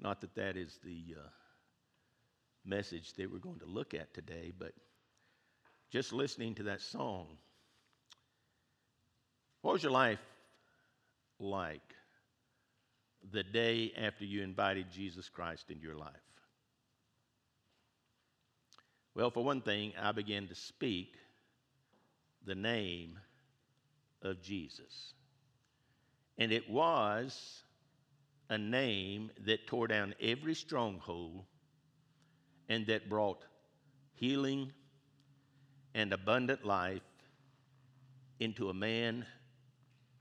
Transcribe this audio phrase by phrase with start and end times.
[0.00, 1.28] Not that that is the uh,
[2.64, 4.72] message that we're going to look at today, but
[5.90, 7.26] just listening to that song.
[9.60, 10.18] What was your life
[11.38, 11.94] like
[13.30, 16.10] the day after you invited Jesus Christ into your life?
[19.14, 21.14] Well, for one thing, I began to speak
[22.44, 23.18] the name
[24.22, 25.14] of Jesus.
[26.38, 27.62] And it was
[28.52, 31.42] a name that tore down every stronghold
[32.68, 33.46] and that brought
[34.12, 34.70] healing
[35.94, 37.00] and abundant life
[38.40, 39.24] into a man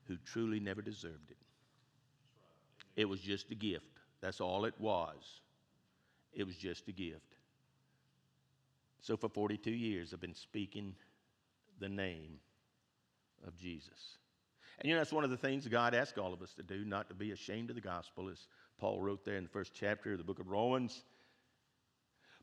[0.07, 1.37] who truly never deserved it.
[2.95, 3.99] It was just a gift.
[4.21, 5.41] That's all it was.
[6.31, 7.35] It was just a gift.
[9.01, 10.95] So for 42 years, I've been speaking
[11.79, 12.39] the name
[13.45, 14.19] of Jesus.
[14.79, 16.83] And you know, that's one of the things God asks all of us to do,
[16.85, 18.47] not to be ashamed of the gospel, as
[18.79, 21.03] Paul wrote there in the first chapter of the book of Romans,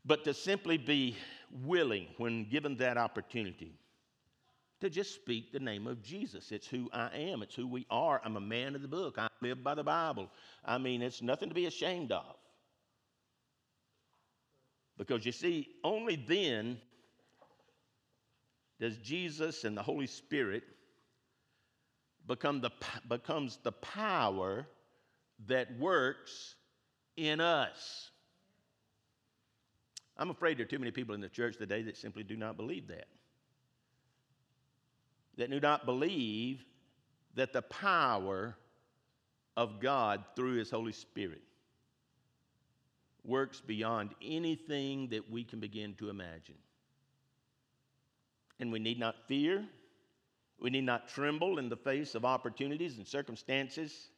[0.05, 1.17] but to simply be
[1.63, 3.73] willing, when given that opportunity,
[4.79, 6.53] to just speak the name of Jesus.
[6.53, 8.21] It's who I am, it's who we are.
[8.23, 10.29] I'm a man of the book, I live by the Bible.
[10.63, 12.35] I mean, it's nothing to be ashamed of.
[14.97, 16.77] Because you see, only then
[18.79, 20.63] does Jesus and the Holy Spirit
[22.29, 22.69] become the,
[23.09, 24.65] becomes the power
[25.47, 26.55] that works
[27.17, 28.11] in us.
[30.15, 32.55] I'm afraid there are too many people in the church today that simply do not
[32.55, 33.07] believe that.
[35.37, 36.63] That do not believe
[37.33, 38.55] that the power
[39.57, 41.41] of God through His Holy Spirit
[43.25, 46.55] works beyond anything that we can begin to imagine.
[48.59, 49.65] And we need not fear
[50.61, 54.09] we need not tremble in the face of opportunities and circumstances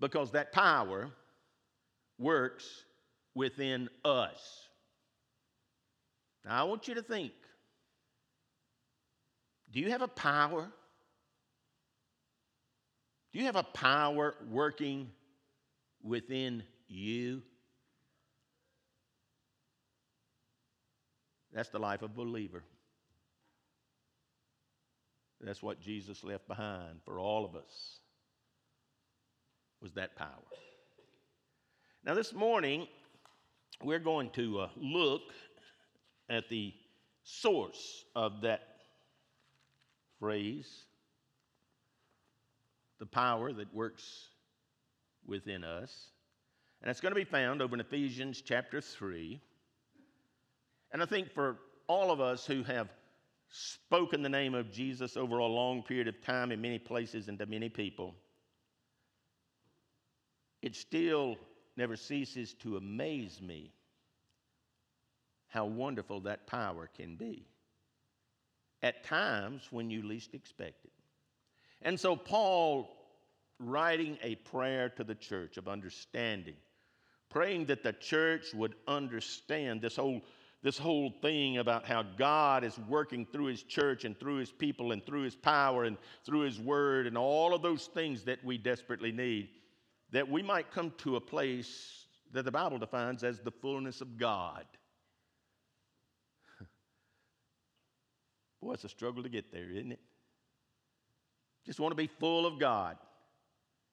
[0.00, 1.10] because that power
[2.18, 2.84] works
[3.34, 4.68] within us.
[6.44, 7.32] Now, I want you to think
[9.72, 10.70] do you have a power?
[13.32, 15.10] Do you have a power working
[16.00, 17.42] within you?
[21.52, 22.62] That's the life of a believer.
[25.44, 27.98] That's what Jesus left behind for all of us
[29.82, 30.28] was that power.
[32.04, 32.86] Now this morning
[33.82, 35.34] we're going to uh, look
[36.30, 36.72] at the
[37.24, 38.62] source of that
[40.18, 40.84] phrase,
[42.98, 44.28] the power that works
[45.26, 46.08] within us.
[46.80, 49.38] And it's going to be found over in Ephesians chapter 3.
[50.92, 52.88] And I think for all of us who have
[53.54, 57.38] spoken the name of Jesus over a long period of time in many places and
[57.38, 58.16] to many people,
[60.60, 61.36] it still
[61.76, 63.72] never ceases to amaze me
[65.46, 67.46] how wonderful that power can be
[68.82, 70.92] at times when you least expect it.
[71.82, 72.90] And so, Paul,
[73.60, 76.56] writing a prayer to the church of understanding,
[77.30, 80.22] praying that the church would understand this whole
[80.64, 84.92] this whole thing about how God is working through His church and through His people
[84.92, 88.56] and through His power and through His word and all of those things that we
[88.56, 89.50] desperately need,
[90.10, 94.16] that we might come to a place that the Bible defines as the fullness of
[94.16, 94.64] God.
[98.62, 100.00] Boy, it's a struggle to get there, isn't it?
[101.66, 102.96] Just want to be full of God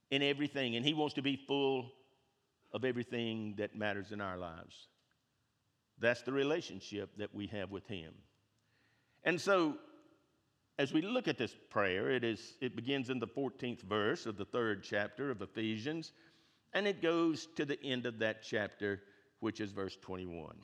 [0.10, 1.92] in everything, and He wants to be full
[2.72, 4.88] of everything that matters in our lives.
[6.02, 8.14] That's the relationship that we have with Him.
[9.24, 9.76] And so,
[10.80, 14.36] as we look at this prayer, it, is, it begins in the 14th verse of
[14.36, 16.12] the third chapter of Ephesians,
[16.74, 19.04] and it goes to the end of that chapter,
[19.42, 20.56] which is verse 21.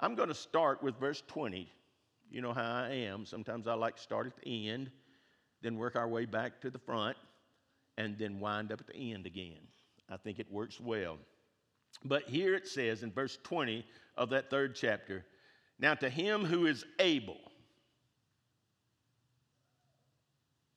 [0.00, 1.70] I'm going to start with verse 20.
[2.30, 3.26] You know how I am.
[3.26, 4.90] Sometimes I like to start at the end,
[5.60, 7.18] then work our way back to the front,
[7.98, 9.58] and then wind up at the end again.
[10.08, 11.18] I think it works well.
[12.04, 13.84] But here it says in verse 20
[14.16, 15.24] of that third chapter
[15.78, 17.38] Now to him who is able,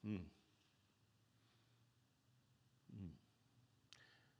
[0.04, 0.18] hmm,
[2.96, 3.08] hmm,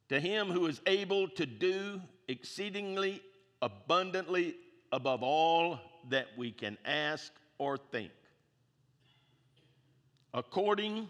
[0.10, 3.22] to him who is able to do exceedingly
[3.62, 4.56] abundantly
[4.92, 5.80] above all
[6.10, 8.12] that we can ask or think,
[10.34, 11.08] according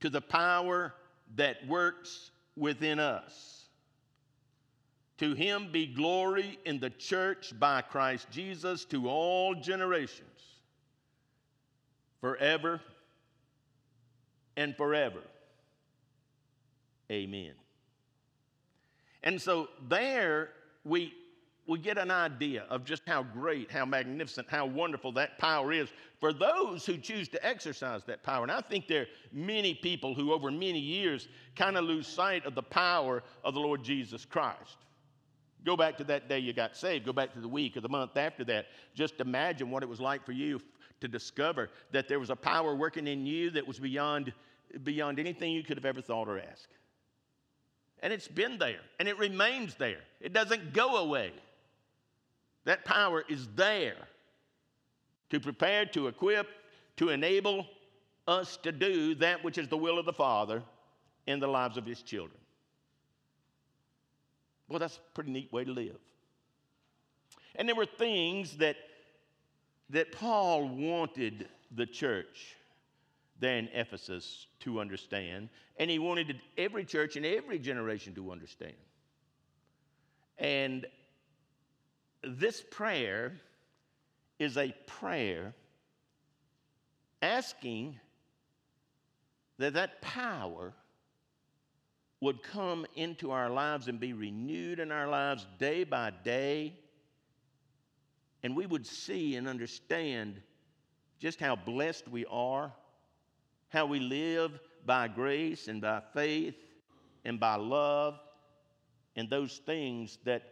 [0.00, 0.92] to the power
[1.36, 3.61] that works within us.
[5.22, 10.26] To him be glory in the church by Christ Jesus to all generations,
[12.20, 12.80] forever
[14.56, 15.20] and forever.
[17.08, 17.52] Amen.
[19.22, 20.48] And so there
[20.84, 21.14] we,
[21.68, 25.88] we get an idea of just how great, how magnificent, how wonderful that power is
[26.18, 28.42] for those who choose to exercise that power.
[28.42, 32.44] And I think there are many people who, over many years, kind of lose sight
[32.44, 34.78] of the power of the Lord Jesus Christ.
[35.64, 37.06] Go back to that day you got saved.
[37.06, 38.66] Go back to the week or the month after that.
[38.94, 40.60] Just imagine what it was like for you
[41.00, 44.32] to discover that there was a power working in you that was beyond,
[44.82, 46.68] beyond anything you could have ever thought or asked.
[48.02, 50.00] And it's been there, and it remains there.
[50.20, 51.32] It doesn't go away.
[52.64, 53.96] That power is there
[55.30, 56.48] to prepare, to equip,
[56.96, 57.66] to enable
[58.26, 60.62] us to do that which is the will of the Father
[61.26, 62.41] in the lives of His children.
[64.68, 65.98] Well, that's a pretty neat way to live.
[67.54, 68.76] And there were things that,
[69.90, 72.56] that Paul wanted the church
[73.38, 78.74] there in Ephesus to understand, and he wanted every church in every generation to understand.
[80.38, 80.86] And
[82.22, 83.40] this prayer
[84.38, 85.54] is a prayer
[87.20, 87.98] asking
[89.58, 90.72] that that power
[92.22, 96.72] would come into our lives and be renewed in our lives day by day
[98.42, 100.40] and we would see and understand
[101.18, 102.72] just how blessed we are
[103.72, 106.54] how we live by grace and by faith
[107.24, 108.20] and by love
[109.16, 110.42] and those things that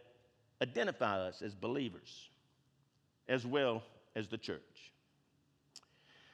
[0.61, 2.29] identify us as believers
[3.27, 3.83] as well
[4.15, 4.91] as the church.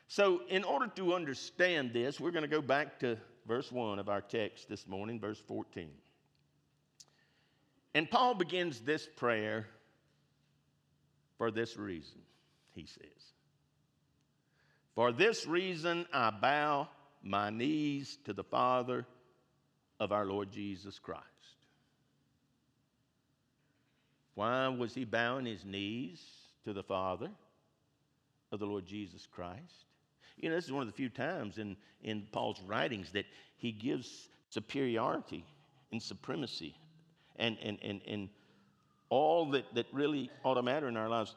[0.08, 3.18] So, in order to understand this, we're going to go back to
[3.48, 5.90] verse 1 of our text this morning, verse 14.
[7.94, 9.68] And Paul begins this prayer
[11.38, 12.20] for this reason,
[12.74, 13.34] he says.
[14.96, 16.90] For this reason, I bow
[17.24, 19.06] my knees to the Father
[20.00, 21.24] of our Lord Jesus Christ.
[24.36, 26.24] Why was he bowing his knees
[26.64, 27.32] to the Father
[28.52, 29.87] of the Lord Jesus Christ?
[30.38, 33.26] You know, this is one of the few times in, in Paul's writings that
[33.58, 35.44] he gives superiority
[35.92, 36.76] and supremacy
[37.38, 38.30] and, and, and, and
[39.10, 41.36] all that, that really ought to matter in our lives,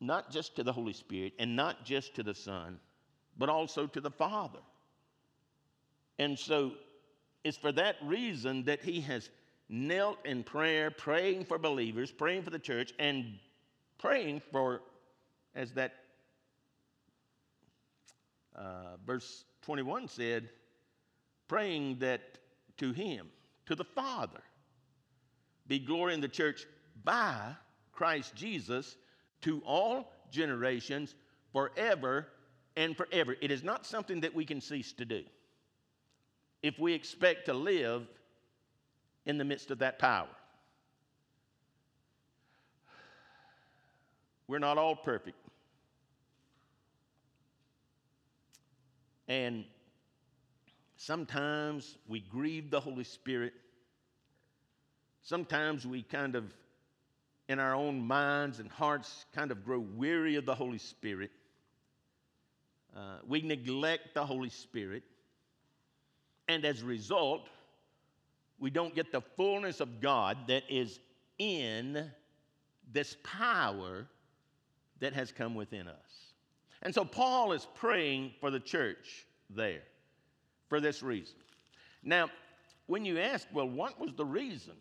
[0.00, 2.78] not just to the Holy Spirit and not just to the Son,
[3.36, 4.60] but also to the Father.
[6.18, 6.72] And so
[7.44, 9.28] it's for that reason that he has
[9.68, 13.38] knelt in prayer, praying for believers, praying for the church, and
[13.98, 14.82] praying for,
[15.54, 15.94] as that
[18.56, 20.48] uh, verse 21 said,
[21.48, 22.38] praying that
[22.78, 23.28] to him,
[23.66, 24.40] to the Father,
[25.66, 26.66] be glory in the church
[27.04, 27.54] by
[27.92, 28.96] Christ Jesus
[29.42, 31.14] to all generations
[31.52, 32.28] forever
[32.76, 33.36] and forever.
[33.40, 35.22] It is not something that we can cease to do
[36.62, 38.06] if we expect to live
[39.24, 40.28] in the midst of that power.
[44.48, 45.36] We're not all perfect.
[49.28, 49.64] And
[50.96, 53.52] sometimes we grieve the Holy Spirit.
[55.22, 56.52] Sometimes we kind of,
[57.48, 61.30] in our own minds and hearts, kind of grow weary of the Holy Spirit.
[62.96, 65.02] Uh, we neglect the Holy Spirit.
[66.48, 67.48] And as a result,
[68.58, 71.00] we don't get the fullness of God that is
[71.38, 72.10] in
[72.92, 74.06] this power
[75.00, 76.25] that has come within us.
[76.86, 79.82] And so Paul is praying for the church there
[80.68, 81.34] for this reason.
[82.04, 82.30] Now,
[82.86, 84.74] when you ask, well, what was the reason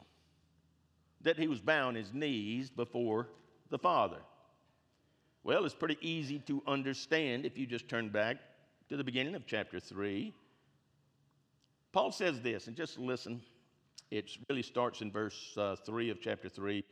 [1.21, 3.29] that he was bowing his knees before
[3.71, 4.19] the Father?
[5.43, 8.37] Well, it's pretty easy to understand if you just turn back
[8.89, 10.31] to the beginning of chapter 3.
[11.91, 13.41] Paul says this, and just listen.
[14.11, 16.83] It really starts in verse uh, 3 of chapter 3.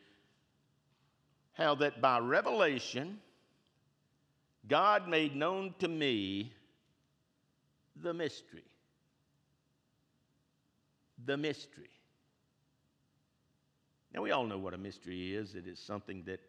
[1.52, 3.20] How that by revelation
[4.68, 6.54] God made known to me
[8.02, 8.64] the mystery.
[11.26, 11.90] The mystery.
[14.14, 15.56] Now, we all know what a mystery is.
[15.56, 16.40] It is something that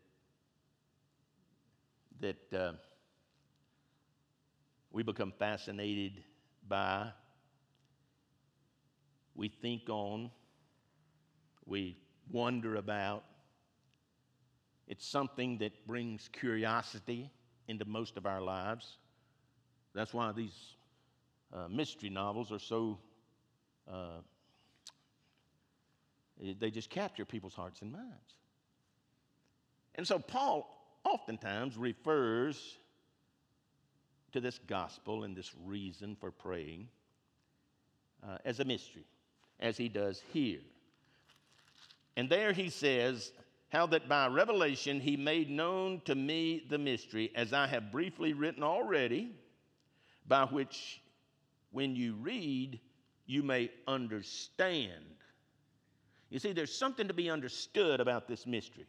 [2.20, 2.72] that uh,
[4.92, 6.22] we become fascinated
[6.68, 7.08] by,
[9.34, 10.30] we think on,
[11.66, 11.98] we
[12.30, 13.24] wonder about.
[14.86, 17.30] It's something that brings curiosity
[17.68, 18.98] into most of our lives.
[19.94, 20.74] That's why these
[21.52, 22.98] uh, mystery novels are so,
[23.90, 24.20] uh,
[26.60, 28.34] they just capture people's hearts and minds.
[29.94, 30.68] And so Paul
[31.04, 32.78] oftentimes refers
[34.32, 36.88] to this gospel and this reason for praying
[38.26, 39.04] uh, as a mystery,
[39.60, 40.60] as he does here.
[42.16, 43.32] And there he says,
[43.74, 48.32] How that by revelation he made known to me the mystery, as I have briefly
[48.32, 49.32] written already,
[50.28, 51.02] by which
[51.72, 52.78] when you read,
[53.26, 55.16] you may understand.
[56.30, 58.86] You see, there's something to be understood about this mystery.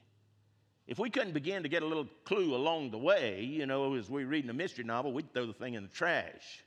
[0.86, 4.08] If we couldn't begin to get a little clue along the way, you know, as
[4.08, 6.64] we're reading a mystery novel, we'd throw the thing in the trash.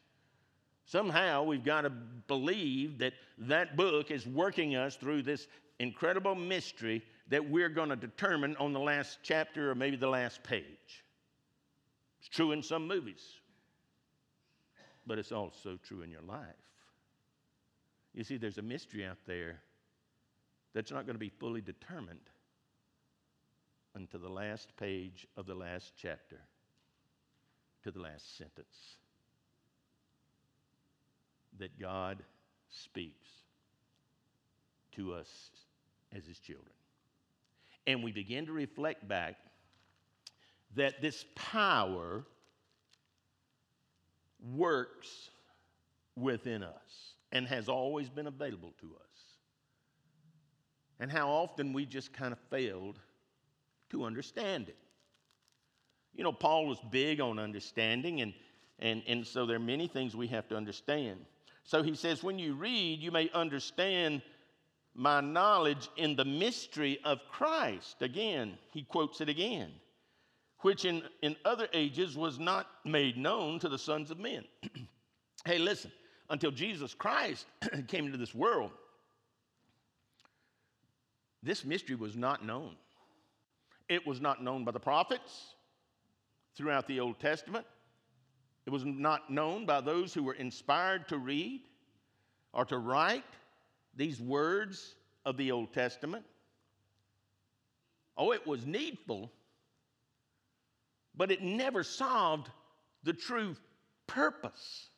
[0.87, 5.47] Somehow we've got to believe that that book is working us through this
[5.79, 10.43] incredible mystery that we're going to determine on the last chapter or maybe the last
[10.43, 11.05] page.
[12.21, 13.23] It's true in some movies,
[15.07, 16.47] but it's also true in your life.
[18.15, 19.61] You see, there's a mystery out there
[20.75, 22.31] that's not going to be fully determined
[23.95, 26.41] until the last page of the last chapter,
[27.85, 28.97] to the last sentence.
[31.59, 32.23] That God
[32.71, 33.29] speaks
[34.93, 35.51] to us
[36.15, 36.78] as His children.
[37.89, 39.37] And we begin to reflect back
[40.77, 42.23] that this power
[44.55, 45.31] works
[46.15, 49.21] within us and has always been available to us.
[51.01, 52.99] And how often we just kind of failed
[53.89, 54.77] to understand it.
[56.15, 58.35] You know, Paul was big on understanding, and,
[58.81, 61.21] and, and so there are many things we have to understand.
[61.65, 64.21] So he says, when you read, you may understand
[64.99, 68.03] my knowledge in the mystery of Christ.
[68.03, 69.71] Again, he quotes it again,
[70.63, 74.45] which in, in other ages was not made known to the sons of men.
[75.45, 75.93] hey, listen,
[76.31, 77.47] until Jesus Christ
[77.87, 78.73] came into this world,
[81.45, 82.75] this mystery was not known.
[83.89, 85.55] It was not known by the prophets
[86.57, 87.65] throughout the Old Testament.
[88.67, 91.61] It was not known by those who were inspired to read
[92.53, 93.23] or to write
[93.99, 94.95] these words
[95.27, 96.25] of the Old Testament.
[98.17, 99.31] Oh, it was needful,
[101.15, 102.49] but it never solved
[103.03, 103.57] the true
[104.07, 104.89] purpose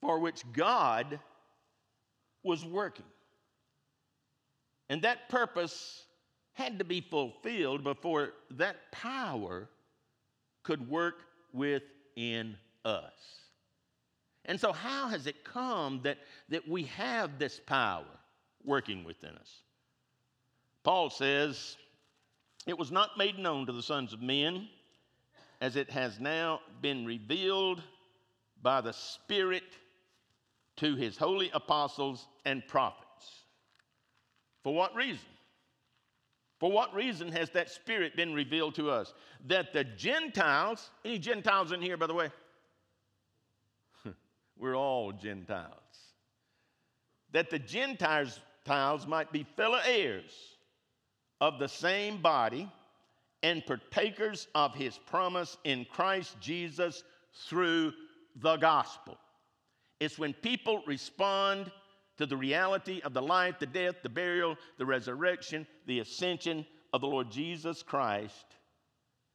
[0.00, 1.18] for which God
[2.42, 3.06] was working.
[4.88, 6.04] And that purpose
[6.52, 9.68] had to be fulfilled before that power
[10.62, 11.22] could work
[11.52, 13.45] within us.
[14.46, 18.04] And so, how has it come that, that we have this power
[18.64, 19.62] working within us?
[20.84, 21.76] Paul says,
[22.66, 24.68] It was not made known to the sons of men,
[25.60, 27.82] as it has now been revealed
[28.62, 29.64] by the Spirit
[30.76, 33.04] to his holy apostles and prophets.
[34.62, 35.26] For what reason?
[36.58, 39.12] For what reason has that spirit been revealed to us?
[39.46, 42.30] That the Gentiles, any Gentiles in here, by the way?
[44.58, 45.72] We're all Gentiles.
[47.32, 48.40] That the Gentiles
[49.06, 50.32] might be fellow heirs
[51.40, 52.70] of the same body
[53.42, 57.04] and partakers of his promise in Christ Jesus
[57.48, 57.92] through
[58.36, 59.18] the gospel.
[60.00, 61.70] It's when people respond
[62.18, 67.02] to the reality of the life, the death, the burial, the resurrection, the ascension of
[67.02, 68.46] the Lord Jesus Christ,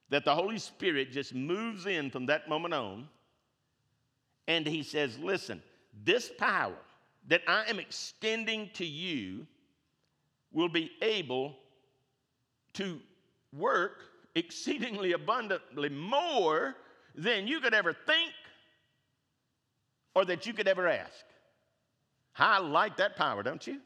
[0.09, 3.07] that the Holy Spirit just moves in from that moment on.
[4.51, 5.63] And he says, Listen,
[6.03, 6.75] this power
[7.29, 9.47] that I am extending to you
[10.51, 11.55] will be able
[12.73, 12.99] to
[13.57, 14.01] work
[14.35, 16.75] exceedingly abundantly more
[17.15, 18.33] than you could ever think
[20.15, 21.25] or that you could ever ask.
[22.37, 23.79] I like that power, don't you?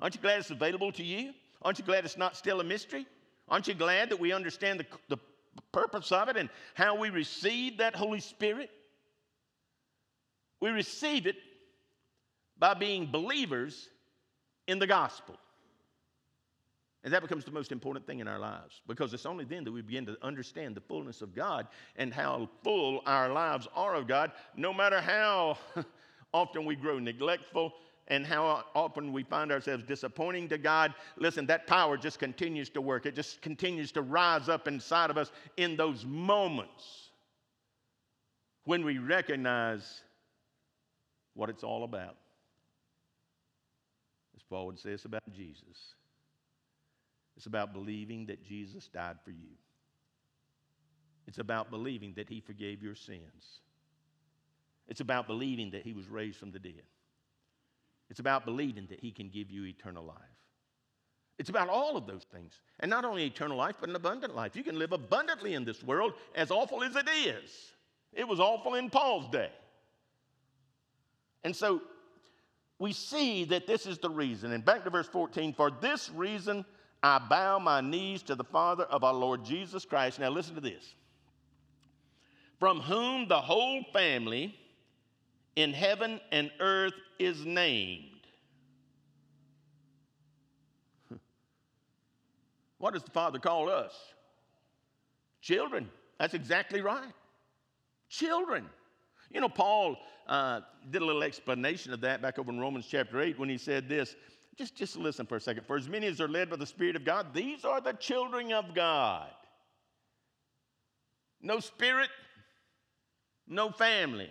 [0.00, 1.34] Aren't you glad it's available to you?
[1.60, 3.06] Aren't you glad it's not still a mystery?
[3.50, 5.18] Aren't you glad that we understand the, the
[5.70, 8.70] purpose of it and how we receive that Holy Spirit?
[10.64, 11.36] We receive it
[12.58, 13.90] by being believers
[14.66, 15.36] in the gospel.
[17.04, 19.72] And that becomes the most important thing in our lives because it's only then that
[19.72, 21.66] we begin to understand the fullness of God
[21.96, 25.58] and how full our lives are of God, no matter how
[26.32, 27.74] often we grow neglectful
[28.08, 30.94] and how often we find ourselves disappointing to God.
[31.18, 33.04] Listen, that power just continues to work.
[33.04, 37.10] It just continues to rise up inside of us in those moments
[38.64, 40.00] when we recognize
[41.34, 42.16] what it's all about.
[44.36, 45.94] As Paul would say, it's about Jesus.
[47.36, 49.56] It's about believing that Jesus died for you.
[51.26, 53.60] It's about believing that he forgave your sins.
[54.88, 56.82] It's about believing that he was raised from the dead.
[58.10, 60.16] It's about believing that he can give you eternal life.
[61.38, 62.52] It's about all of those things.
[62.80, 64.54] And not only eternal life, but an abundant life.
[64.54, 67.50] You can live abundantly in this world, as awful as it is.
[68.12, 69.50] It was awful in Paul's day.
[71.44, 71.82] And so,
[72.78, 74.52] we see that this is the reason.
[74.52, 76.64] And back to verse 14 For this reason
[77.02, 80.18] I bow my knees to the Father of our Lord Jesus Christ.
[80.18, 80.94] Now listen to this.
[82.58, 84.54] From whom the whole family
[85.56, 88.10] in heaven and earth is named.
[92.78, 93.94] What does the Father call us?
[95.40, 95.88] Children.
[96.18, 97.12] That's exactly right.
[98.08, 98.66] Children.
[99.34, 99.96] You know, Paul
[100.28, 100.60] uh,
[100.90, 103.88] did a little explanation of that back over in Romans chapter 8 when he said
[103.88, 104.14] this.
[104.56, 105.66] Just, just listen for a second.
[105.66, 108.52] For as many as are led by the Spirit of God, these are the children
[108.52, 109.28] of God.
[111.42, 112.10] No spirit,
[113.48, 114.30] no family.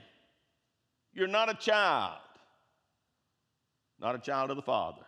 [1.13, 2.17] You're not a child,
[3.99, 5.02] not a child of the Father.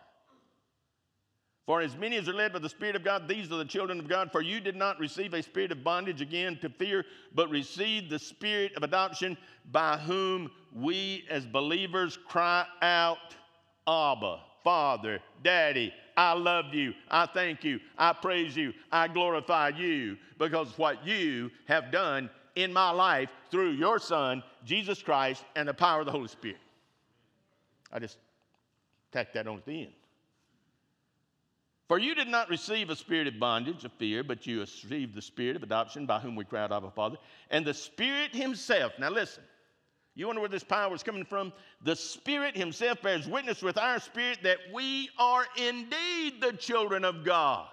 [1.66, 3.98] For as many as are led by the Spirit of God, these are the children
[3.98, 4.30] of God.
[4.30, 7.04] For you did not receive a spirit of bondage again to fear,
[7.34, 9.36] but received the spirit of adoption
[9.72, 13.34] by whom we as believers cry out,
[13.88, 16.94] Abba, Father, Daddy, I love you.
[17.10, 17.80] I thank you.
[17.98, 18.72] I praise you.
[18.92, 25.02] I glorify you because what you have done in my life through your Son, Jesus
[25.02, 26.58] Christ, and the power of the Holy Spirit.
[27.92, 28.18] I just
[29.10, 29.92] tacked that on at the end.
[31.88, 35.22] For you did not receive a spirit of bondage, of fear, but you received the
[35.22, 37.16] spirit of adoption by whom we cry out, Abba, Father.
[37.50, 39.44] And the Spirit Himself, now listen,
[40.16, 41.52] you wonder where this power is coming from?
[41.82, 47.24] The Spirit Himself bears witness with our spirit that we are indeed the children of
[47.24, 47.68] God.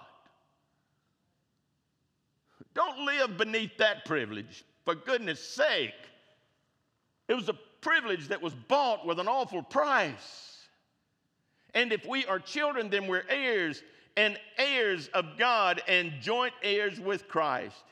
[2.74, 5.94] Don't live beneath that privilege, for goodness sake.
[7.28, 10.58] It was a privilege that was bought with an awful price.
[11.72, 13.82] And if we are children, then we're heirs
[14.16, 17.84] and heirs of God and joint heirs with Christ.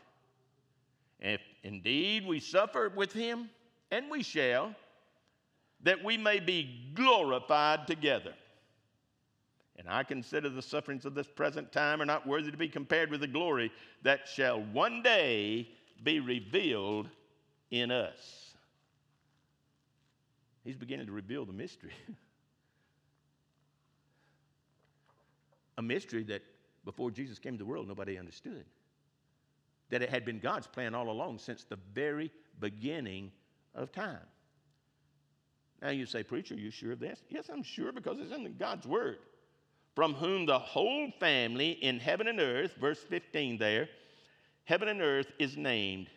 [1.20, 3.50] If indeed we suffer with him,
[3.90, 4.74] and we shall,
[5.82, 8.34] that we may be glorified together.
[9.76, 13.10] And I consider the sufferings of this present time are not worthy to be compared
[13.10, 15.68] with the glory that shall one day
[16.02, 17.08] be revealed
[17.70, 18.54] in us.
[20.64, 21.92] He's beginning to reveal the mystery.
[25.78, 26.42] a mystery that
[26.84, 28.64] before Jesus came to the world, nobody understood.
[29.90, 32.30] That it had been God's plan all along since the very
[32.60, 33.30] beginning
[33.74, 34.26] of time.
[35.80, 37.22] Now you say, Preacher, are you sure of this?
[37.28, 39.18] Yes, I'm sure because it's in God's Word.
[39.94, 43.88] From whom the whole family in heaven and earth, verse 15 there,
[44.64, 46.08] heaven and earth is named,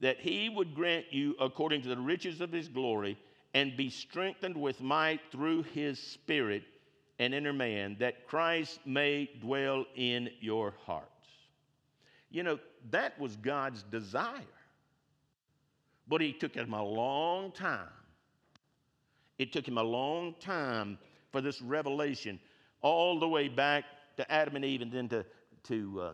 [0.00, 3.18] that he would grant you according to the riches of his glory
[3.54, 6.62] and be strengthened with might through his spirit
[7.18, 11.10] and inner man, that Christ may dwell in your hearts.
[12.30, 12.58] You know,
[12.90, 14.42] that was God's desire.
[16.08, 17.88] But it took him a long time.
[19.38, 20.98] It took him a long time
[21.32, 22.38] for this revelation,
[22.80, 23.84] all the way back
[24.16, 25.24] to Adam and Eve and then to,
[25.64, 26.12] to uh,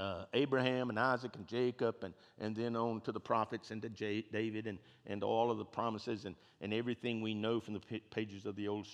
[0.00, 3.88] uh, Abraham and Isaac and Jacob, and, and then on to the prophets and to
[3.88, 8.00] J- David and, and all of the promises and, and everything we know from the
[8.10, 8.86] pages of the Old,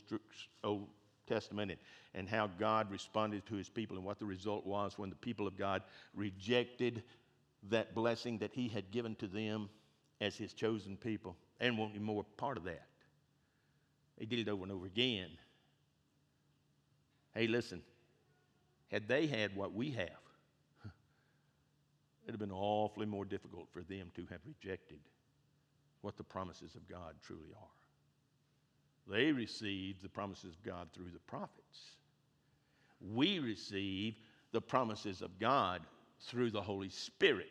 [0.64, 0.88] Old
[1.30, 1.80] Testament and,
[2.14, 5.46] and how God responded to his people and what the result was when the people
[5.46, 5.82] of God
[6.14, 7.02] rejected
[7.70, 9.68] that blessing that he had given to them
[10.20, 12.86] as his chosen people and want any more part of that.
[14.18, 15.30] They did it over and over again.
[17.34, 17.82] Hey, listen,
[18.90, 20.08] had they had what we have,
[22.24, 24.98] it'd have been awfully more difficult for them to have rejected
[26.00, 27.79] what the promises of God truly are.
[29.10, 31.96] They received the promises of God through the prophets.
[33.00, 34.14] We receive
[34.52, 35.82] the promises of God
[36.20, 37.48] through the Holy Spirit.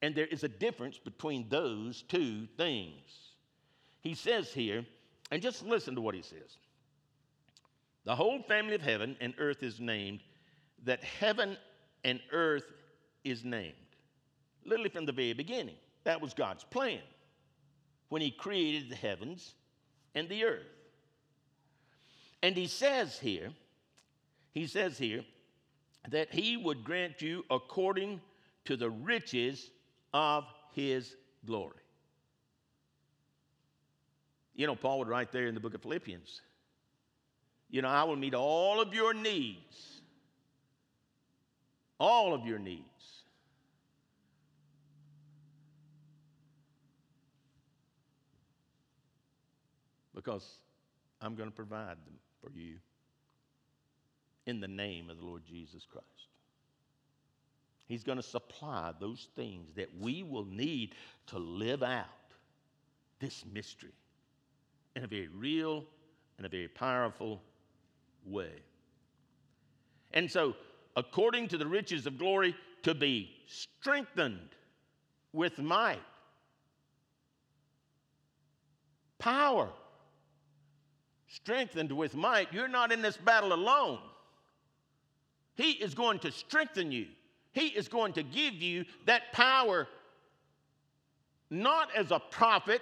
[0.00, 3.34] And there is a difference between those two things.
[4.00, 4.86] He says here,
[5.30, 6.56] and just listen to what he says
[8.06, 10.20] the whole family of heaven and earth is named,
[10.84, 11.58] that heaven
[12.02, 12.72] and earth
[13.24, 13.74] is named.
[14.64, 15.76] Literally from the very beginning.
[16.04, 17.00] That was God's plan
[18.08, 19.54] when he created the heavens
[20.14, 20.66] and the earth.
[22.42, 23.50] And he says here,
[24.52, 25.24] he says here
[26.10, 28.20] that he would grant you according
[28.64, 29.70] to the riches
[30.12, 31.14] of his
[31.46, 31.74] glory.
[34.54, 36.40] You know, Paul would write there in the book of Philippians,
[37.70, 40.00] you know, I will meet all of your needs.
[41.98, 43.19] All of your needs.
[50.22, 50.58] Because
[51.22, 52.74] I'm going to provide them for you
[54.44, 56.06] in the name of the Lord Jesus Christ.
[57.86, 60.94] He's going to supply those things that we will need
[61.28, 62.04] to live out
[63.18, 63.94] this mystery
[64.94, 65.84] in a very real
[66.36, 67.40] and a very powerful
[68.26, 68.52] way.
[70.12, 70.54] And so,
[70.96, 74.50] according to the riches of glory, to be strengthened
[75.32, 76.02] with might,
[79.18, 79.70] power,
[81.30, 82.52] strengthened with might.
[82.52, 83.98] You're not in this battle alone.
[85.56, 87.06] He is going to strengthen you,
[87.52, 89.88] He is going to give you that power,
[91.50, 92.80] not as a prophet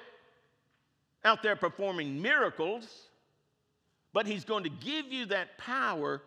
[1.25, 2.89] out there performing miracles,
[4.13, 6.23] but He's going to give you that power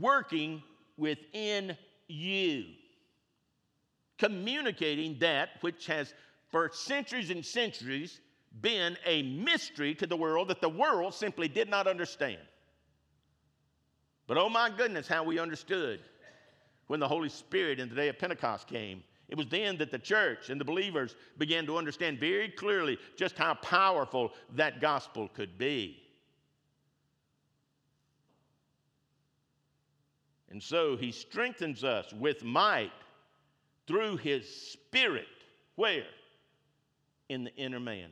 [0.00, 0.62] working
[0.96, 1.76] within
[2.08, 2.64] you,
[4.18, 6.14] communicating that which has
[6.50, 8.20] for centuries and centuries
[8.60, 12.40] been a mystery to the world that the world simply did not understand.
[14.26, 16.00] But oh my goodness, how we understood
[16.86, 19.02] when the Holy Spirit in the day of Pentecost came.
[19.28, 23.38] It was then that the church and the believers began to understand very clearly just
[23.38, 26.00] how powerful that gospel could be.
[30.50, 32.92] And so he strengthens us with might
[33.86, 35.26] through his spirit.
[35.74, 36.04] Where?
[37.28, 38.10] In the inner man.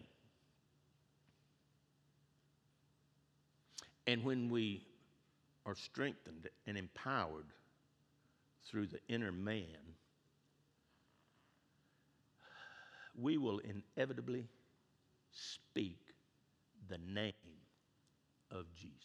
[4.06, 4.82] And when we
[5.64, 7.46] are strengthened and empowered
[8.68, 9.94] through the inner man,
[13.20, 14.48] we will inevitably
[15.30, 15.98] speak
[16.88, 17.32] the name
[18.50, 18.96] of Jesus.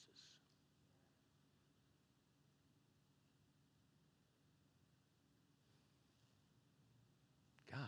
[7.72, 7.84] Golly,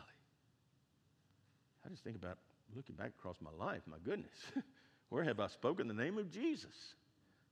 [1.86, 2.38] I just think about
[2.76, 4.38] looking back across my life, my goodness,
[5.10, 6.94] where have I spoken the name of Jesus?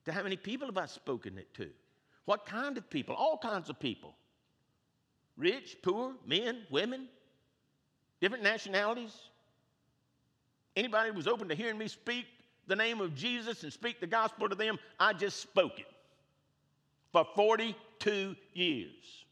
[0.08, 1.70] To how many people have I spoken it to?
[2.24, 3.14] What kind of people?
[3.14, 4.16] All kinds of people.
[5.36, 7.10] Rich, poor, men, women,
[8.22, 9.14] different nationalities.
[10.78, 12.26] Anybody who was open to hearing me speak
[12.68, 15.88] the name of Jesus and speak the gospel to them, I just spoke it
[17.12, 19.26] for 42 years.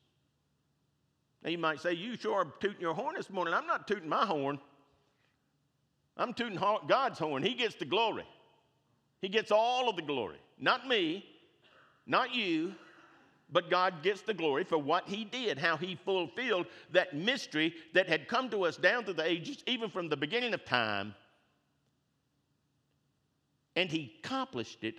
[1.41, 3.53] Now you might say, You sure are tooting your horn this morning.
[3.53, 4.59] I'm not tooting my horn.
[6.17, 7.43] I'm tooting God's horn.
[7.43, 8.25] He gets the glory.
[9.21, 10.39] He gets all of the glory.
[10.57, 11.25] Not me,
[12.05, 12.73] not you,
[13.51, 18.07] but God gets the glory for what He did, how He fulfilled that mystery that
[18.07, 21.13] had come to us down through the ages, even from the beginning of time.
[23.75, 24.95] And He accomplished it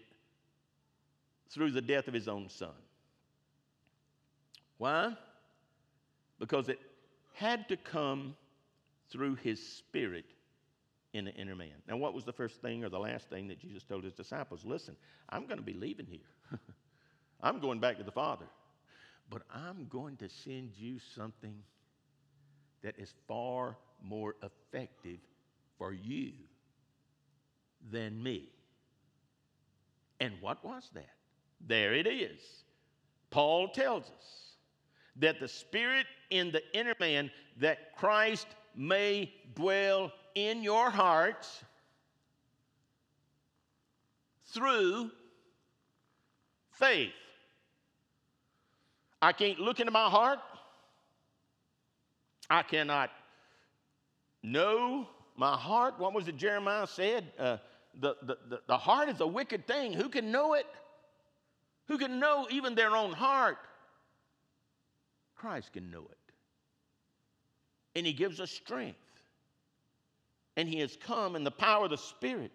[1.51, 2.69] through the death of His own Son.
[4.79, 5.17] Why?
[6.39, 6.79] Because it
[7.33, 8.37] had to come
[9.11, 10.27] through His Spirit
[11.17, 11.75] in the inner man.
[11.89, 14.65] Now, what was the first thing or the last thing that Jesus told his disciples?
[14.65, 14.97] Listen,
[15.29, 16.59] I'm going to be leaving here.
[17.43, 18.47] I'm going back to the Father.
[19.29, 21.57] But I'm going to send you something
[22.83, 25.19] that is far more effective
[25.79, 26.33] for you
[27.91, 28.51] than me.
[30.21, 31.15] And what was that?
[31.67, 32.41] There it is.
[33.31, 34.57] Paul tells us
[35.17, 41.65] that the Spirit in the inner man, that Christ may dwell in your hearts
[44.53, 45.11] through
[46.73, 47.11] faith.
[49.21, 50.39] I can't look into my heart.
[52.51, 53.11] I cannot
[54.43, 55.99] know my heart.
[55.99, 57.25] What was it Jeremiah said?
[57.39, 57.57] Uh,
[57.99, 59.95] the, the, the, the heart is a wicked thing.
[59.95, 60.67] Who can know it?
[61.89, 63.57] Who can know even their own heart?
[65.35, 66.19] Christ can know it.
[67.95, 68.99] And He gives us strength
[70.57, 72.53] and He has come in the power of the Spirit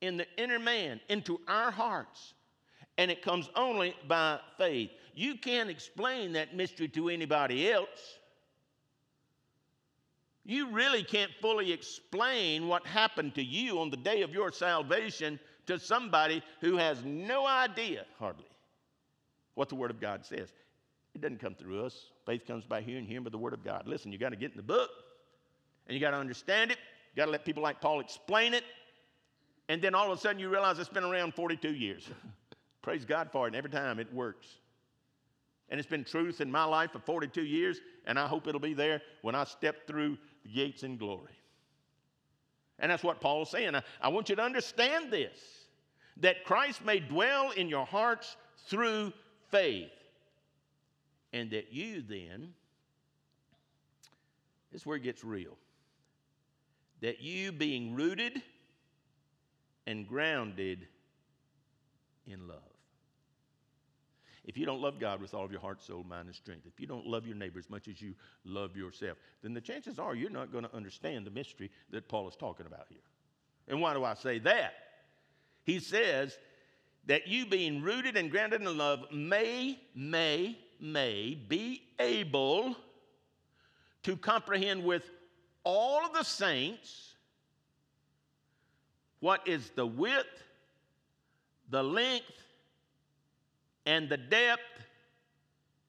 [0.00, 2.34] in the inner man into our hearts.
[2.98, 4.90] And it comes only by faith.
[5.14, 8.18] You can't explain that mystery to anybody else.
[10.44, 15.38] You really can't fully explain what happened to you on the day of your salvation
[15.66, 18.44] to somebody who has no idea, hardly,
[19.54, 20.52] what the Word of God says.
[21.14, 22.06] It doesn't come through us.
[22.26, 23.86] Faith comes by hearing, hearing by the Word of God.
[23.86, 24.90] Listen, you got to get in the book
[25.86, 26.78] and you got to understand it
[27.16, 28.64] got to let people like Paul explain it.
[29.68, 32.08] And then all of a sudden you realize it's been around 42 years.
[32.82, 33.48] Praise God for it.
[33.48, 34.46] And every time it works.
[35.68, 37.80] And it's been truth in my life for 42 years.
[38.06, 41.32] And I hope it'll be there when I step through the gates in glory.
[42.78, 43.74] And that's what Paul's saying.
[43.74, 45.38] I, I want you to understand this
[46.18, 49.12] that Christ may dwell in your hearts through
[49.50, 49.90] faith.
[51.32, 52.52] And that you then,
[54.70, 55.56] this is where it gets real
[57.02, 58.40] that you, being rooted
[59.86, 60.86] and grounded
[62.26, 62.58] in love.
[64.44, 66.80] If you don't love God with all of your heart, soul, mind, and strength, if
[66.80, 70.14] you don't love your neighbor as much as you love yourself, then the chances are
[70.14, 72.98] you're not going to understand the mystery that Paul is talking about here.
[73.68, 74.74] And why do I say that?
[75.64, 76.38] He says
[77.06, 82.74] that you being rooted and grounded in love may, may, may be able
[84.02, 85.08] to comprehend with
[85.64, 87.12] all of the saints
[89.20, 90.42] what is the width,
[91.70, 92.26] the length,
[93.86, 94.60] and the depth,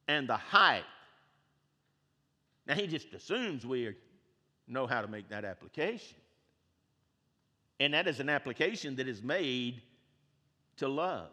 [0.08, 0.84] and the height.
[2.68, 3.96] Now, he just assumes we
[4.68, 6.18] know how to make that application.
[7.80, 9.82] And that is an application that is made
[10.78, 11.30] to love.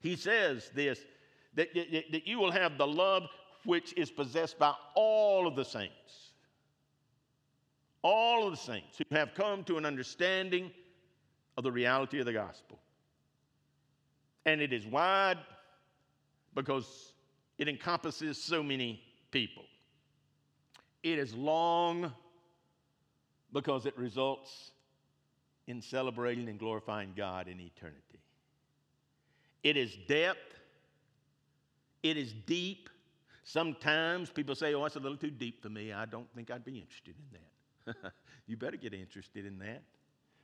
[0.00, 1.00] He says this
[1.54, 3.24] that, that, that you will have the love
[3.64, 6.27] which is possessed by all of the saints.
[8.02, 10.70] All of the saints who have come to an understanding
[11.56, 12.78] of the reality of the gospel.
[14.46, 15.38] And it is wide
[16.54, 17.12] because
[17.58, 19.64] it encompasses so many people.
[21.02, 22.12] It is long
[23.52, 24.70] because it results
[25.66, 28.20] in celebrating and glorifying God in eternity.
[29.62, 30.38] It is depth,
[32.02, 32.88] it is deep.
[33.44, 35.92] Sometimes people say, oh, that's a little too deep for me.
[35.92, 37.57] I don't think I'd be interested in that.
[38.46, 39.82] you better get interested in that.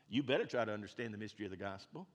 [0.09, 2.07] You better try to understand the mystery of the gospel.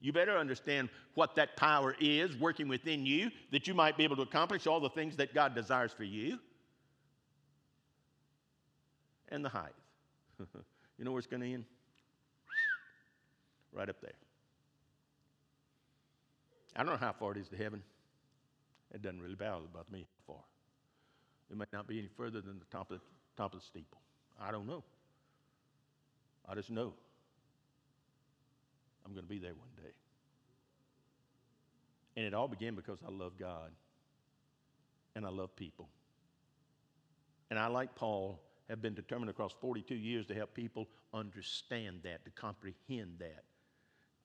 [0.00, 4.16] You better understand what that power is working within you that you might be able
[4.16, 6.38] to accomplish all the things that God desires for you.
[9.30, 9.74] And the height.
[10.98, 11.64] you know where it's going to end?
[13.72, 14.12] Right up there.
[16.76, 17.82] I don't know how far it is to heaven.
[18.94, 20.44] It doesn't really bother about me how far.
[21.50, 23.04] It may not be any further than the top of the,
[23.36, 24.00] top of the steeple.
[24.40, 24.84] I don't know.
[26.48, 26.92] I just know
[29.04, 29.92] I'm going to be there one day.
[32.16, 33.70] And it all began because I love God
[35.14, 35.88] and I love people.
[37.50, 42.24] And I, like Paul, have been determined across 42 years to help people understand that,
[42.24, 43.44] to comprehend that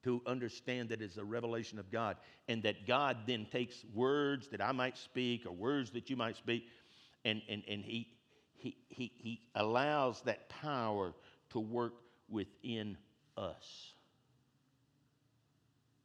[0.02, 2.16] to understand that it's a revelation of God,
[2.48, 6.36] and that God then takes words that I might speak or words that you might
[6.36, 6.64] speak,
[7.24, 8.08] and, and, and he,
[8.62, 11.14] he, he, he allows that power
[11.50, 11.94] to work
[12.28, 12.96] within
[13.36, 13.92] us.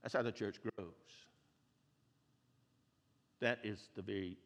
[0.01, 0.93] That's how the church grows.
[3.39, 4.37] That is the very,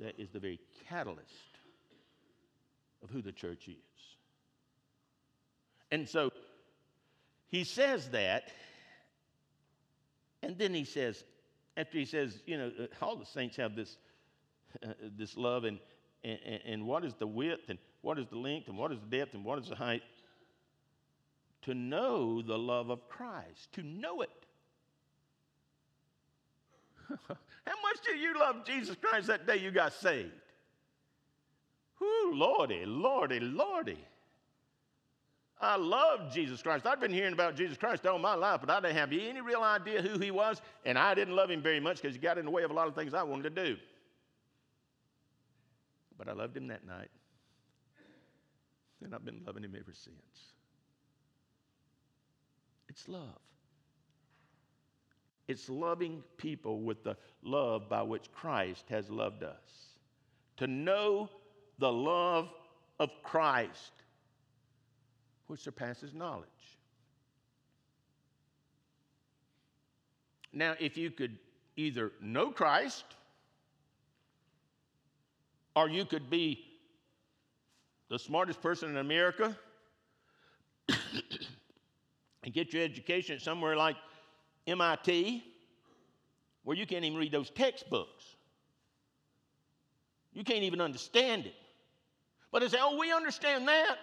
[0.00, 1.58] that is the very catalyst
[3.02, 3.74] of who the church is.
[5.90, 6.30] And so
[7.48, 8.50] he says that
[10.42, 11.24] and then he says,
[11.76, 13.96] after he says, you know, uh, all the saints have this,
[14.82, 15.78] uh, this love, and,
[16.24, 19.16] and, and what is the width, and what is the length, and what is the
[19.16, 20.02] depth, and what is the height?
[21.62, 24.30] To know the love of Christ, to know it.
[27.08, 30.32] How much did you love Jesus Christ that day you got saved?
[32.00, 33.98] Whoo, Lordy, Lordy, Lordy.
[35.60, 36.86] I love Jesus Christ.
[36.86, 39.62] I've been hearing about Jesus Christ all my life, but I didn't have any real
[39.62, 42.44] idea who he was, and I didn't love him very much because he got in
[42.44, 43.76] the way of a lot of things I wanted to do.
[46.18, 47.10] But I loved him that night,
[49.02, 50.52] and I've been loving him ever since.
[52.88, 53.38] It's love.
[55.46, 59.96] It's loving people with the love by which Christ has loved us.
[60.58, 61.30] To know
[61.78, 62.48] the love
[62.98, 63.92] of Christ
[65.46, 66.48] which surpasses knowledge.
[70.52, 71.38] Now, if you could
[71.76, 73.04] either know Christ
[75.78, 76.64] or you could be
[78.08, 79.56] the smartest person in America
[82.42, 83.94] and get your education somewhere like
[84.66, 85.44] MIT,
[86.64, 88.24] where you can't even read those textbooks.
[90.32, 91.54] You can't even understand it.
[92.50, 93.98] But they say, oh, we understand that.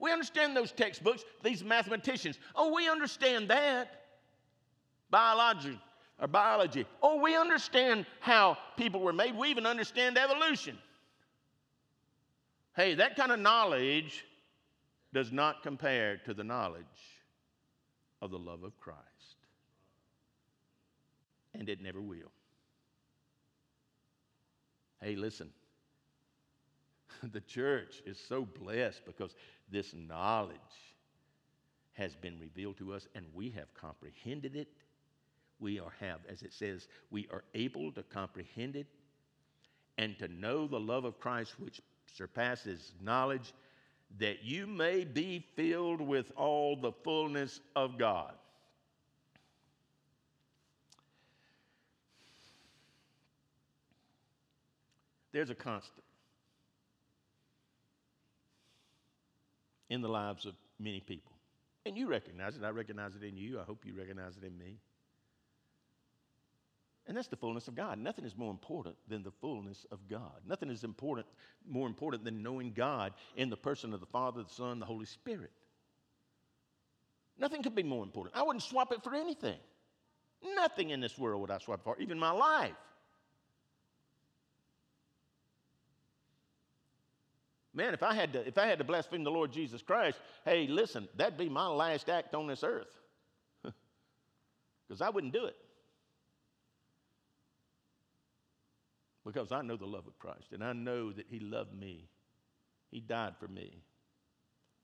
[0.00, 2.38] We understand those textbooks, these mathematicians.
[2.56, 4.02] Oh, we understand that.
[5.08, 5.78] Biology
[6.20, 6.84] or biology.
[7.00, 9.36] Oh, we understand how people were made.
[9.36, 10.78] We even understand evolution.
[12.74, 14.24] Hey, that kind of knowledge
[15.12, 16.84] does not compare to the knowledge
[18.22, 19.00] of the love of Christ.
[21.54, 22.32] And it never will.
[25.02, 25.50] Hey, listen.
[27.32, 29.34] the church is so blessed because
[29.70, 30.56] this knowledge
[31.92, 34.68] has been revealed to us and we have comprehended it.
[35.60, 38.86] We are have, as it says, we are able to comprehend it
[39.98, 41.80] and to know the love of Christ which
[42.12, 43.52] surpasses knowledge,
[44.18, 48.34] that you may be filled with all the fullness of God.
[55.32, 56.04] There's a constant.
[59.92, 61.32] in the lives of many people.
[61.84, 62.64] And you recognize it.
[62.64, 63.60] I recognize it in you.
[63.60, 64.78] I hope you recognize it in me.
[67.06, 67.98] And that's the fullness of God.
[67.98, 70.40] Nothing is more important than the fullness of God.
[70.46, 71.26] Nothing is important,
[71.68, 75.06] more important than knowing God in the person of the Father, the Son, the Holy
[75.06, 75.50] Spirit.
[77.38, 78.36] Nothing could be more important.
[78.36, 79.58] I wouldn't swap it for anything.
[80.54, 82.72] Nothing in this world would I swap for, even my life.
[87.74, 90.66] Man, if I had to, if I had to blaspheme the Lord Jesus Christ, hey,
[90.66, 93.00] listen, that'd be my last act on this earth.
[94.88, 95.56] Because I wouldn't do it.
[99.24, 102.08] Because I know the love of Christ, and I know that He loved me.
[102.90, 103.82] He died for me.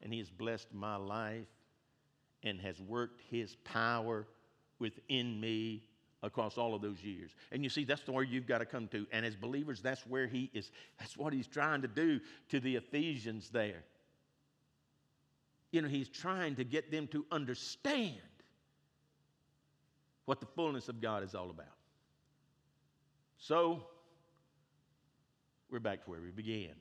[0.01, 1.49] And He has blessed my life
[2.45, 4.27] and has worked His power
[4.79, 5.83] within me
[6.23, 7.35] across all of those years.
[7.53, 9.07] And you see, that's the where you've got to come to.
[9.13, 12.77] And as believers, that's where he is, that's what he's trying to do to the
[12.77, 13.85] Ephesians there.
[15.71, 18.17] You know, he's trying to get them to understand
[20.25, 21.67] what the fullness of God is all about.
[23.39, 23.85] So,
[25.71, 26.75] we're back to where we began.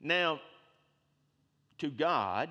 [0.00, 0.40] Now,
[1.78, 2.48] to God,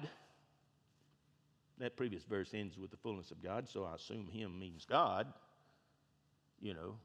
[1.79, 5.27] that previous verse ends with the fullness of God, so I assume Him means God,
[6.61, 6.95] you know.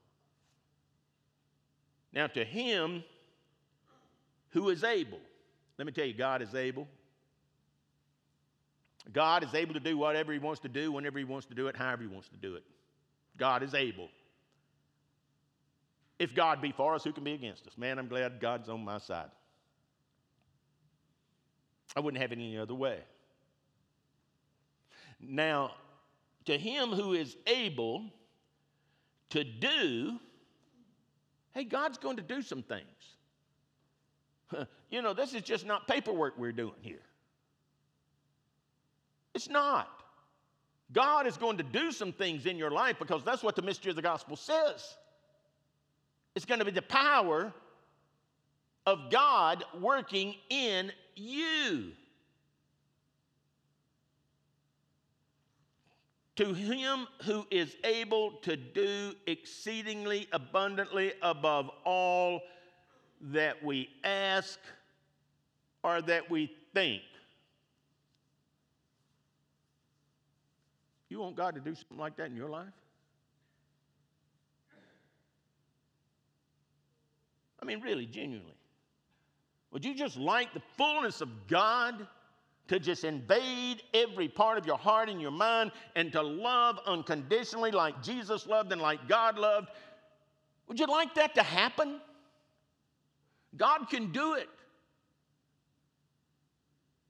[2.13, 3.03] Now, to Him
[4.51, 5.21] who is able,
[5.79, 6.87] let me tell you, God is able.
[9.13, 11.69] God is able to do whatever He wants to do, whenever He wants to do
[11.69, 12.65] it, however He wants to do it.
[13.37, 14.09] God is able.
[16.19, 17.77] If God be for us, who can be against us?
[17.77, 19.31] Man, I'm glad God's on my side.
[21.97, 22.99] I wouldn't have it any other way.
[25.21, 25.73] Now,
[26.47, 28.05] to him who is able
[29.31, 30.19] to do,
[31.53, 32.85] hey, God's going to do some things.
[34.91, 37.03] You know, this is just not paperwork we're doing here.
[39.35, 39.89] It's not.
[40.93, 43.91] God is going to do some things in your life because that's what the mystery
[43.91, 44.97] of the gospel says.
[46.35, 47.53] It's going to be the power
[48.87, 51.93] of God working in you.
[56.37, 62.41] To him who is able to do exceedingly abundantly above all
[63.21, 64.59] that we ask
[65.85, 67.03] or that we think.
[71.09, 72.67] You want God to do something like that in your life?
[77.65, 78.53] I mean, really, genuinely.
[79.71, 82.07] Would you just like the fullness of God?
[82.67, 87.71] to just invade every part of your heart and your mind and to love unconditionally
[87.71, 89.69] like Jesus loved and like God loved.
[90.69, 92.01] Would you like that to happen?
[93.55, 94.49] God can do it.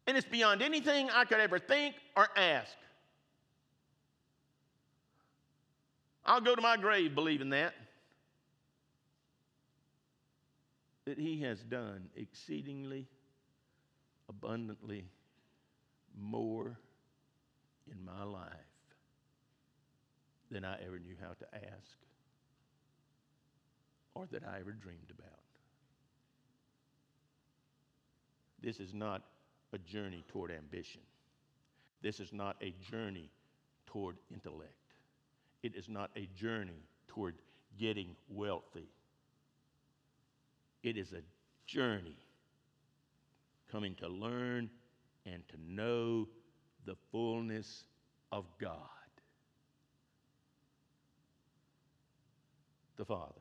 [0.09, 2.73] And it's beyond anything I could ever think or ask.
[6.27, 7.75] I'll go to my grave believing that.
[11.07, 13.07] That He has done exceedingly
[14.29, 15.05] abundantly
[16.19, 16.79] more
[17.91, 18.51] in my life
[20.51, 21.99] than I ever knew how to ask
[24.15, 25.41] or that I ever dreamed about.
[28.63, 29.23] This is not
[29.73, 31.01] a journey toward ambition.
[32.01, 33.29] This is not a journey
[33.87, 34.73] toward intellect.
[35.63, 37.35] It is not a journey toward
[37.79, 38.89] getting wealthy.
[40.85, 41.23] It is a
[41.67, 42.19] journey
[43.73, 44.69] coming to learn
[45.25, 46.29] and to know
[46.85, 47.85] the fullness
[48.31, 48.77] of God.
[52.97, 53.41] The Father,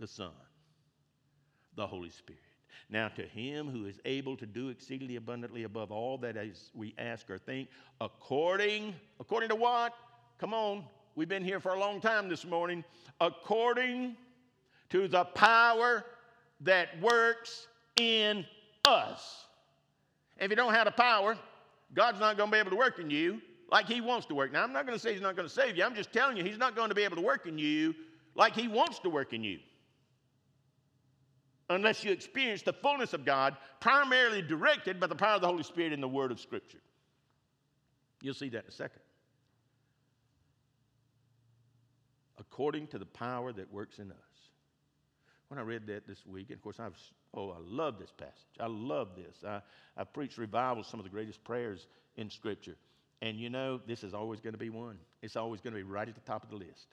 [0.00, 0.32] the Son,
[1.76, 2.40] the Holy Spirit.
[2.88, 6.94] Now, to him who is able to do exceedingly abundantly above all that is we
[6.96, 7.68] ask or think,
[8.00, 9.92] according, according to what?
[10.38, 12.82] Come on, we've been here for a long time this morning.
[13.20, 14.16] According
[14.90, 16.04] to the power
[16.60, 17.66] that works
[17.96, 18.44] in
[18.86, 19.46] us.
[20.38, 21.36] If you don't have the power,
[21.94, 24.52] God's not going to be able to work in you like He wants to work.
[24.52, 25.84] Now, I'm not going to say He's not going to save you.
[25.84, 27.94] I'm just telling you, He's not going to be able to work in you
[28.34, 29.58] like He wants to work in you.
[31.70, 35.62] Unless you experience the fullness of God, primarily directed by the power of the Holy
[35.62, 36.78] Spirit in the Word of Scripture.
[38.22, 39.02] You'll see that in a second.
[42.38, 44.27] According to the power that works in us.
[45.48, 46.96] When I read that this week, and of course, I've,
[47.34, 48.32] Oh, I love this passage.
[48.58, 49.44] I love this.
[49.46, 49.60] I,
[49.96, 51.86] I preached revival, some of the greatest prayers
[52.16, 52.76] in Scripture.
[53.20, 54.98] And you know, this is always going to be one.
[55.22, 56.86] It's always going to be right at the top of the list.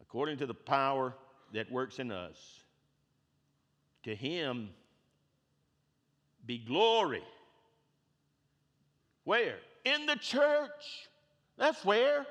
[0.00, 1.14] According to the power
[1.52, 2.36] that works in us,
[4.04, 4.70] To him
[6.46, 7.24] be glory.
[9.24, 9.56] Where?
[9.84, 11.08] In the church.
[11.58, 12.24] That's where.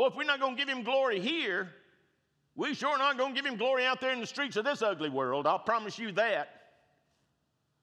[0.00, 1.68] Boy, if we're not going to give him glory here,
[2.56, 4.64] we sure are not going to give him glory out there in the streets of
[4.64, 5.46] this ugly world.
[5.46, 6.48] I'll promise you that.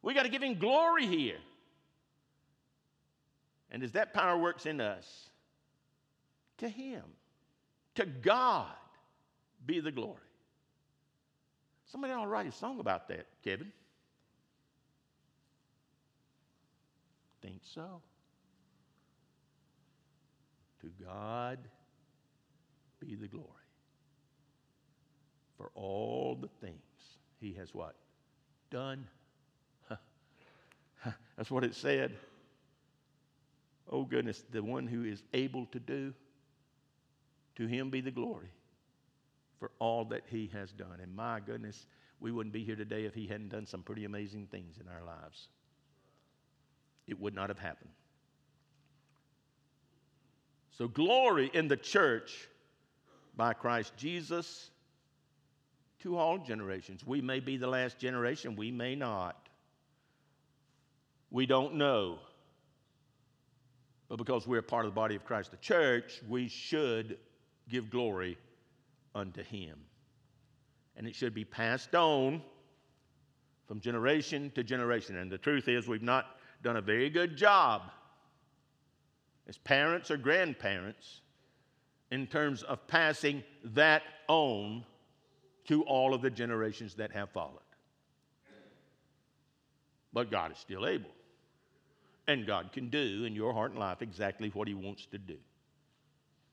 [0.01, 1.37] We got to give him glory here.
[3.69, 5.29] And as that power works in us,
[6.57, 7.03] to him,
[7.93, 8.73] to God
[9.67, 10.17] be the glory.
[11.85, 13.71] Somebody ought to write a song about that, Kevin.
[17.43, 18.01] Think so.
[20.81, 21.59] To God
[22.99, 23.47] be the glory
[25.57, 26.81] for all the things
[27.39, 27.95] he has what?
[28.71, 29.07] Done.
[31.37, 32.13] That's what it said.
[33.89, 36.13] Oh goodness, the one who is able to do,
[37.55, 38.51] to him be the glory
[39.59, 40.99] for all that he has done.
[41.01, 41.85] And my goodness,
[42.19, 45.03] we wouldn't be here today if he hadn't done some pretty amazing things in our
[45.03, 45.47] lives.
[47.07, 47.91] It would not have happened.
[50.77, 52.47] So, glory in the church
[53.37, 54.71] by Christ Jesus
[55.99, 57.05] to all generations.
[57.05, 59.47] We may be the last generation, we may not.
[61.31, 62.19] We don't know.
[64.09, 67.17] But because we're part of the body of Christ, the church, we should
[67.69, 68.37] give glory
[69.13, 69.77] unto him.
[70.95, 72.41] And it should be passed on
[73.67, 75.17] from generation to generation.
[75.17, 76.25] And the truth is, we've not
[76.63, 77.81] done a very good job
[79.47, 81.21] as parents or grandparents
[82.11, 84.83] in terms of passing that on
[85.65, 87.59] to all of the generations that have followed.
[90.13, 91.11] But God is still able.
[92.27, 95.37] And God can do in your heart and life exactly what He wants to do.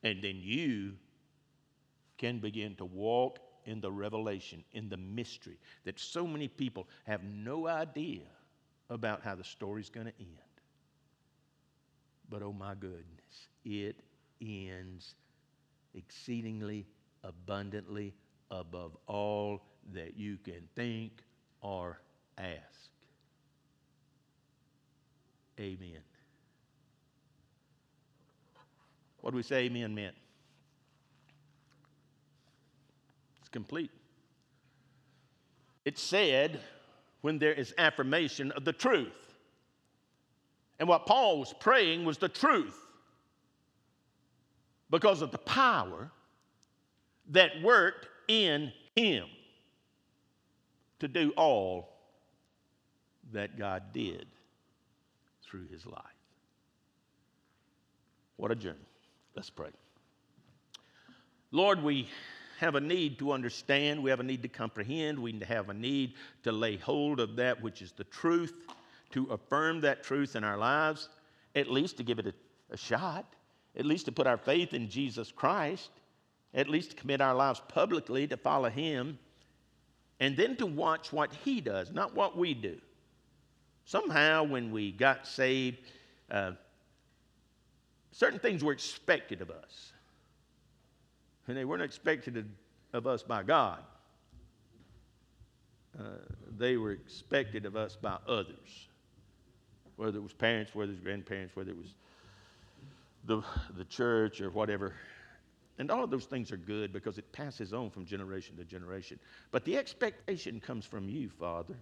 [0.02, 0.92] And then you
[2.18, 7.22] can begin to walk in the revelation, in the mystery that so many people have
[7.24, 8.22] no idea
[8.90, 10.28] about how the story's going to end.
[12.28, 14.00] But oh my goodness, it
[14.40, 15.14] ends
[15.94, 16.86] exceedingly
[17.22, 18.14] abundantly
[18.50, 21.12] above all that you can think
[21.60, 21.98] or
[22.38, 22.90] ask.
[25.58, 26.00] Amen.
[29.20, 30.14] What do we say amen meant?
[33.38, 33.90] It's complete.
[35.84, 36.60] It said
[37.20, 39.34] when there is affirmation of the truth.
[40.78, 42.83] And what Paul was praying was the truth
[44.90, 46.10] because of the power
[47.30, 49.26] that worked in him
[51.00, 51.88] to do all
[53.32, 54.26] that God did
[55.42, 56.02] through his life.
[58.36, 58.78] What a journey.
[59.34, 59.70] Let's pray.
[61.50, 62.08] Lord, we
[62.58, 66.14] have a need to understand, we have a need to comprehend, we have a need
[66.42, 68.54] to lay hold of that which is the truth,
[69.10, 71.08] to affirm that truth in our lives,
[71.54, 72.34] at least to give it a,
[72.72, 73.34] a shot,
[73.76, 75.90] at least to put our faith in Jesus Christ
[76.54, 79.18] at least to commit our lives publicly to follow Him,
[80.20, 82.78] and then to watch what He does, not what we do.
[83.84, 85.78] Somehow, when we got saved,
[86.30, 86.52] uh,
[88.12, 89.92] certain things were expected of us,
[91.48, 92.48] and they weren't expected
[92.92, 93.80] of us by God.
[95.98, 96.02] Uh,
[96.56, 98.88] they were expected of us by others,
[99.96, 101.94] whether it was parents, whether it was grandparents, whether it was
[103.24, 103.42] the,
[103.76, 104.94] the church or whatever.
[105.78, 109.18] And all of those things are good because it passes on from generation to generation.
[109.50, 111.74] But the expectation comes from you, Father.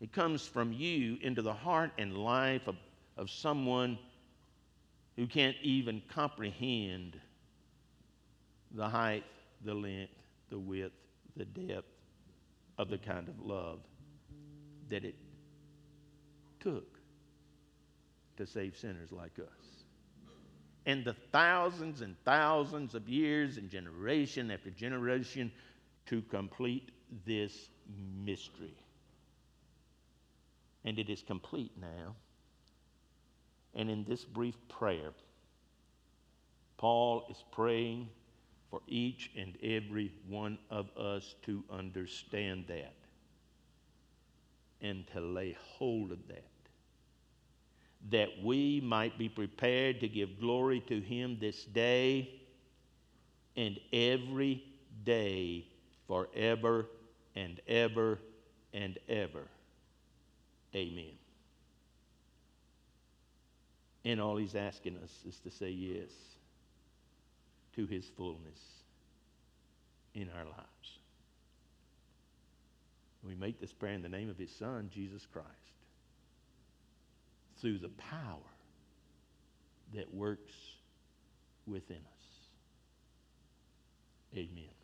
[0.00, 2.76] It comes from you into the heart and life of,
[3.16, 3.98] of someone
[5.16, 7.20] who can't even comprehend
[8.72, 9.24] the height,
[9.64, 10.12] the length,
[10.50, 10.94] the width,
[11.36, 11.86] the depth
[12.78, 13.80] of the kind of love
[14.88, 15.14] that it
[16.58, 17.01] took
[18.36, 19.72] to save sinners like us
[20.86, 25.52] and the thousands and thousands of years and generation after generation
[26.06, 26.90] to complete
[27.24, 27.68] this
[28.24, 28.74] mystery.
[30.84, 32.16] And it is complete now.
[33.74, 35.12] And in this brief prayer,
[36.76, 38.08] Paul is praying
[38.68, 42.94] for each and every one of us to understand that
[44.80, 46.51] and to lay hold of that
[48.10, 52.40] that we might be prepared to give glory to him this day
[53.56, 54.64] and every
[55.04, 55.66] day
[56.06, 56.86] forever
[57.36, 58.18] and ever
[58.74, 59.46] and ever.
[60.74, 61.12] Amen.
[64.04, 66.10] And all he's asking us is to say yes
[67.76, 68.60] to his fullness
[70.14, 70.98] in our lives.
[73.24, 75.48] We make this prayer in the name of his Son, Jesus Christ,
[77.62, 78.40] through the power
[79.94, 80.52] that works
[81.66, 82.48] within us.
[84.34, 84.81] Amen.